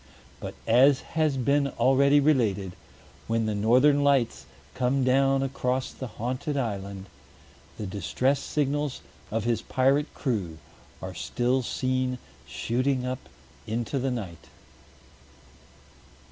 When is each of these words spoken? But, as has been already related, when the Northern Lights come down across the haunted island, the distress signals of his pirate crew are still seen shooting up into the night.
But, 0.39 0.55
as 0.65 1.01
has 1.13 1.37
been 1.37 1.67
already 1.67 2.19
related, 2.19 2.71
when 3.27 3.45
the 3.45 3.53
Northern 3.53 4.03
Lights 4.03 4.47
come 4.73 5.03
down 5.03 5.43
across 5.43 5.91
the 5.91 6.07
haunted 6.07 6.57
island, 6.57 7.05
the 7.77 7.85
distress 7.85 8.39
signals 8.39 9.01
of 9.29 9.43
his 9.43 9.61
pirate 9.61 10.11
crew 10.15 10.57
are 11.03 11.13
still 11.13 11.61
seen 11.61 12.17
shooting 12.47 13.05
up 13.05 13.29
into 13.67 13.99
the 13.99 14.09
night. 14.09 14.47